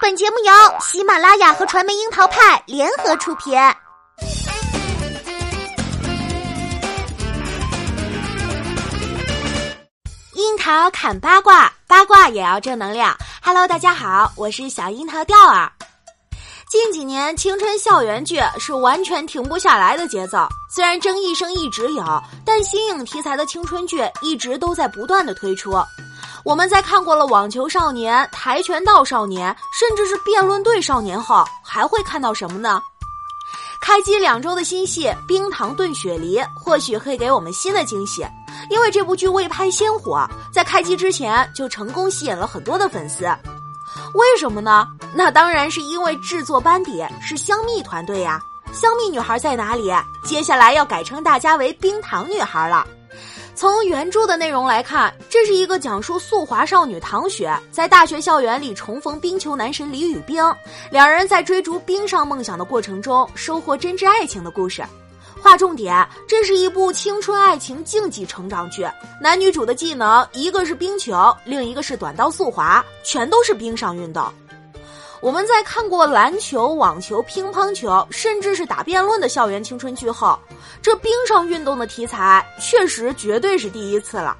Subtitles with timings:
[0.00, 3.52] 本节目由喜马拉雅和传媒樱桃派联合出品。
[10.34, 13.16] 樱桃砍八卦，八卦也要正能量。
[13.42, 15.70] Hello，大家好，我是小樱桃调儿。
[16.70, 25.72] 近几年青春校园剧是完全停不下来的节奏，虽然争议声一直有，但新颖题材的青春剧一直都在不断的推出。
[26.48, 32.82] 我们在看过了网球少年、跆拳道少年，甚至是辩论队少年后，还会看到什么呢？
[33.82, 38.26] 开机两周的新戏《冰糖炖雪梨》或许会给我们新的惊喜，
[38.70, 43.26] 因为这部剧未拍先火，在开机之前就成功吸引了很多的粉丝。
[44.14, 44.88] 为什么呢？
[45.14, 48.40] 那当然是因为制作班底是香蜜团队呀。
[48.72, 49.92] 香蜜女孩在哪里？
[50.24, 52.86] 接下来要改称大家为冰糖女孩了。
[53.58, 60.40] 从原著的内容来看，这是一个讲述速滑少女唐雪在大学校园里重逢冰球男神李宇冰，
[60.92, 64.84] 两人在追逐冰上梦想的过程中收获真挚爱情的故事。
[65.42, 68.86] 划重点，这是一部青春爱情竞技成长剧，
[69.20, 74.24] 男女主的技能一个是冰球，另一个是短道速滑，全都是冰上运动。
[75.20, 80.38] 我们在看过篮球、网球、乒乓球，甚至是打辩论的校园青春剧后，
[80.80, 84.36] 这冰上运动的题材确实绝对是第一次了。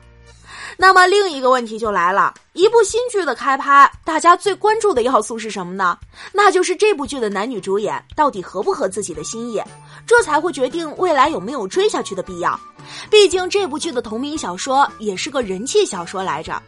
[0.76, 5.98] 那么另一个问题就来了：一部新剧的开拍，大家最关注的要素是什么呢？
[6.32, 9.60] 那就是这部剧的男女主演到底合不合自己的心意，
[10.06, 12.58] 这才会决定未来有没有追下去的必要。
[13.10, 16.62] 毕竟这部剧的同名小说也是个人气小说来着。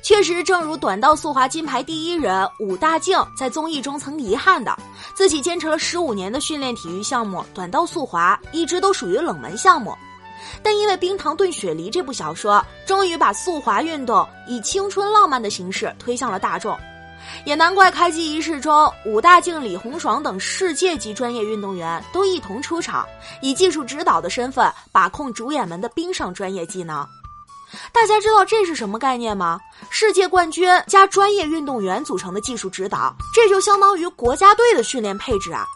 [0.00, 4.74] 确实，正如短道速滑金牌第一人武大靖在综艺中曾遗憾的，
[5.14, 9.96] 自己坚持了十五年的训练体育项目短道速滑一直都属于冷门项目，
[10.62, 16.78] 但因为《冰糖炖雪梨》这部小说，终于把速滑运动以青春浪漫的形式推向了大众，
[17.44, 23.04] 也难怪开机仪式中武大靖、李红爽等世界级专业运动员都一同出场，
[23.42, 27.06] 以技术指导的身份把控主演们的冰上专业技能。
[27.92, 29.58] 大家知道这是什么概念吗？
[29.90, 35.66] 世界冠军加专业运动员组成的技术指导，这就相当于国家队的训练配置啊。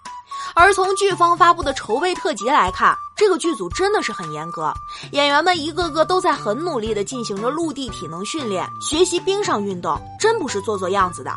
[0.55, 4.73] 而从剧方发布的筹备特辑来看，这个剧组真的是很严格，
[5.13, 11.33] 演员们一个个都在很努力地进行着陆地体能训练，学习冰上运动，真不是做做样子的。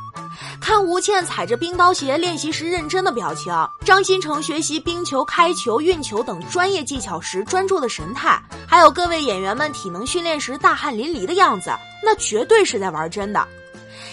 [0.59, 3.53] 看吴倩踩着冰刀鞋练习时认真的表情，
[3.85, 8.41] 张新成学习冰球、开球、运球等专业技巧时专注的神态，
[8.75, 11.71] 还有各位演员们体能训练时大汗淋漓的样子，
[12.03, 13.47] 那绝对是在玩真的。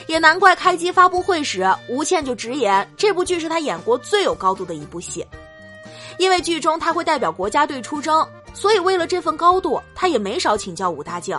[0.06, 5.26] 也难怪开机发布会时，吴倩就直言这部剧是她演过最有高度的一部戏，
[6.16, 8.24] 因为剧中她会代表国家队出征，
[8.54, 11.36] 所以为了这份高度，她也没少请教武大靖。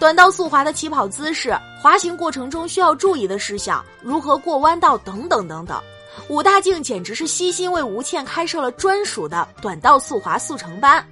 [0.00, 5.80] 短道速滑的起跑姿势、滑行过程中需要注意的事项、如何过弯道等等等等，
[6.26, 11.06] 武大靖简直是悉心为吴倩开设了专属的短道速滑速成班。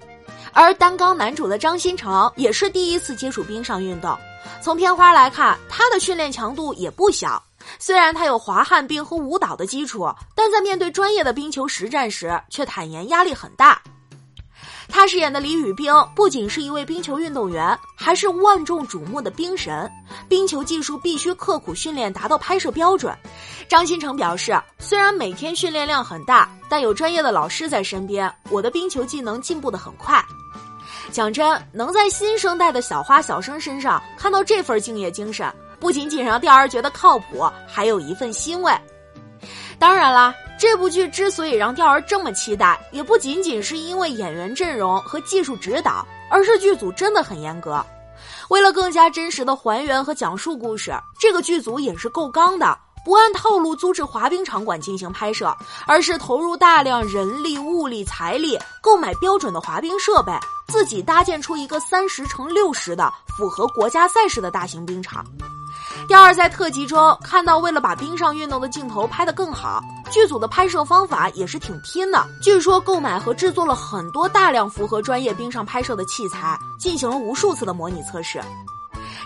[0.52, 4.16] 而担纲男主的张新成也是第一次接触冰上运动，
[4.60, 7.42] 从片花来看，他的训练强度也不小。
[7.78, 13.80] 虽然他有滑旱冰和舞蹈的基础，但在面对专业的冰球实战时，却坦言压力很大。
[14.88, 19.88] 他饰演的李宇冰不仅是一位冰球运动员，还是万众瞩目的冰神。
[20.28, 23.16] 冰球技术必须刻苦训练，达到拍摄标准。
[23.68, 30.20] 张新成表示，虽然每天训练量很大，但有专业的老师在身边，我的冰球技能进步的很快。
[31.10, 38.72] 讲真，能在新生代的小花小生身上看到这份敬业精神，不仅仅让调儿觉得靠谱，还有一份欣慰。
[39.78, 40.34] 当然啦。
[40.58, 47.82] 这部剧之所以让钓儿这么期待，也不仅仅是因为演员阵容和技术指导，而是剧组真的很严格。
[48.50, 52.76] 为了更加真实的还原和讲述故事，这个剧组也是够刚的，
[53.06, 55.56] 不按套路租置滑冰场馆进行拍摄，
[55.86, 60.32] 而是投入大量人力、物力、财力，购买标准的滑冰设备，
[60.70, 65.24] 自己搭建出一个三十乘六十的符合国家赛事的大型冰场。
[66.06, 72.24] 第二，在特辑中看到，为了把冰上运动的镜头拍得更好，剧组的拍摄方法也是挺拼的。
[72.40, 78.40] 据说购买和制作了很多大量符合专业冰上拍摄的器材，进行了无数次的模拟测试。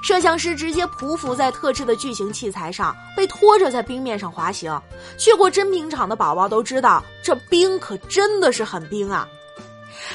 [0.02, 4.78] 摄像师直接匍匐在特制的巨型器材上，被拖着在冰面上滑行。
[5.18, 9.26] 去过真冰场的宝宝都知道，这冰可真的是很冰啊！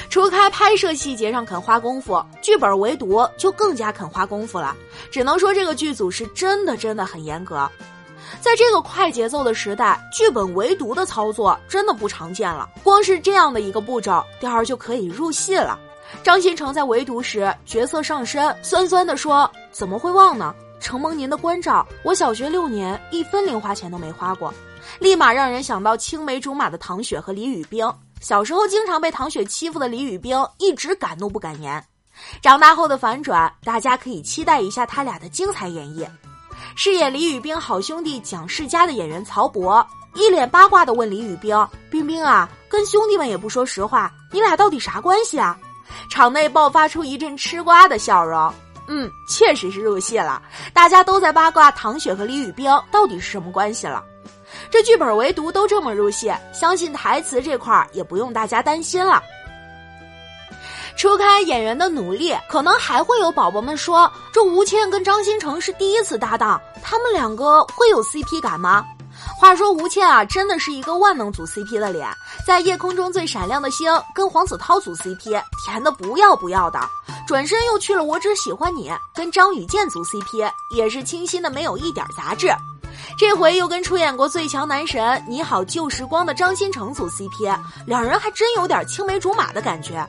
[0.08, 4.76] 除开拍摄细节上肯花功夫，剧本唯独就更加肯花功夫了。
[5.10, 7.68] 只能说这个剧组是真的真的很严格。
[8.40, 12.68] 在这个快节奏的时代，剧本唯独的操作真的不常见了。
[12.82, 15.78] 光是这样的一个步骤，调儿就可以入戏了。
[16.22, 20.54] 张新成在围读时角色上身，酸酸的说：“怎么会忘呢？
[20.80, 24.52] 承蒙您的关照，我小学六年一分零花钱都没花过，
[24.98, 27.86] 立马让人想到青梅竹马的唐雪和李宇冰。
[28.20, 31.82] 小时候经常被唐雪欺负的李宇冰一直敢怒不敢言，
[32.42, 36.06] 长大后的反转，大家可以期待一下他俩的精彩演绎。
[36.76, 39.84] 饰演李宇冰好兄弟蒋世佳的演员曹博
[40.14, 41.56] 一脸八卦的问李宇冰
[41.90, 45.58] ：“冰冰啊，跟兄弟们也不说实话，你俩到底啥关系啊？”
[46.10, 48.52] 场内爆发出一阵吃瓜的笑容。
[48.86, 50.42] 嗯，确实是入戏了，
[50.74, 54.04] 大家都在八卦唐雪和李宇冰到底是什么关系了。
[54.70, 59.22] 这剧本唯独都这么入戏，相信台词这块儿也不用大家担心了。
[60.96, 68.84] 除开演员的努力，可能还会有宝宝们说：这吴倩跟张新成是第一次搭档，他们两个会有 CP 感吗？
[69.38, 72.06] 话说吴倩啊，真的是一个万能组 CP 的脸，
[72.46, 76.78] 在夜空中最闪亮的星跟黄子韬组 CP，甜的不要不要的。
[77.26, 82.48] 转身又去了我只喜欢你，跟张雨健组 CP，也是清新的没有一点杂质。
[83.18, 90.06] 这回又跟出演过《最强男神》《你好旧时光》的张新成组 CP，两人还真有点青梅竹马的感觉。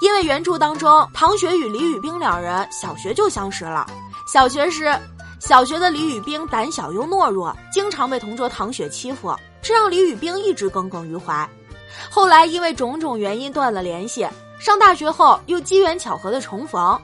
[0.00, 3.86] 因为原著当中，唐雪与李宇冰两人小学就相识了，
[4.26, 4.94] 小学时。
[5.38, 11.48] 小学的李宇冰胆小又懦弱，经常被同桌唐雪欺负，这让李宇冰一直耿耿于怀。
[12.10, 14.26] 后来因为种种原因断了联系，
[14.58, 16.98] 上大学后又机缘巧合的重逢，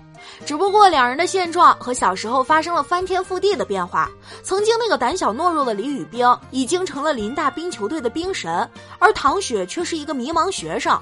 [0.44, 4.10] 只不过两人的现状和小时候发生了翻天覆地的变化。
[4.42, 11.00] 曾经那个胆小懦弱的李宇冰已经成了林大冰球队的冰神，而唐雪却是一个迷茫学生。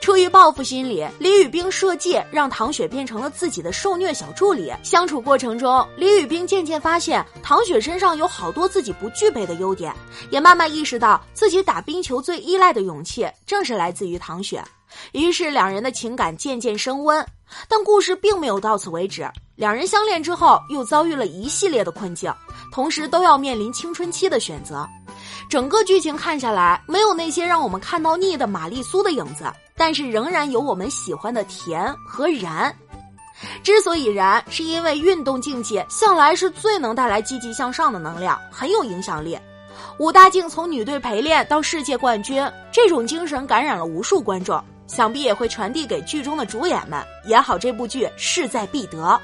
[0.00, 4.72] 出于报复心理，李宇冰设计让唐雪变成了自己的受虐小助理。
[4.82, 9.94] 相处过程中，李宇冰渐渐发现唐雪身上有好多自己不具备的优点，
[10.30, 14.60] 也慢慢意识到自己打冰球最依赖的勇气正是来自于唐雪。
[15.12, 17.24] 于是，两人的情感渐渐升温。
[17.66, 19.26] 但故事并没有到此为止，
[19.56, 22.32] 两人相恋之后又遭遇了一系列的困境，
[22.72, 24.86] 同时都要面临青春期的选择。
[25.48, 29.44] 整个剧情看下来，没有那些让我们看到腻的玛丽苏的影子。
[29.80, 32.74] 但是仍然有我们喜欢的甜和燃。
[33.62, 39.38] 之所以燃，是因为运动竞技向来是最能带来积极向上的能量，很有影响力。
[39.98, 47.00] 武大靖从女队陪练到世界冠军，这种精神感染了无数观众，想必也会传递给剧中的主演们。
[47.26, 49.20] 演好这部剧势在必得。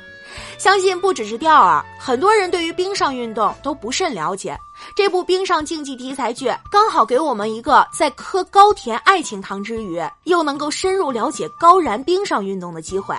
[0.59, 4.59] 相信不只是钓儿，很多人对于冰上运动都不甚了解。
[4.97, 13.15] 这部冰上竞技题材剧刚好给我们一个在磕高甜爱情糖之余，又能够深入了解高燃冰上运动的机会。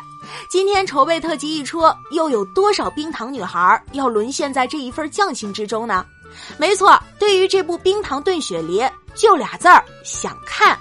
[0.50, 6.06] 今天筹备特辑一出，又有多少冰糖女孩要沦陷在这一份匠心之中呢？
[6.58, 8.82] 没错，对于这部《冰糖炖雪梨》，
[9.14, 10.78] 就俩字儿：想看。